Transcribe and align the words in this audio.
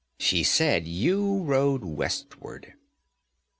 She 0.17 0.41
said 0.41 0.87
you 0.87 1.43
rode 1.43 1.83
westward.' 1.85 2.73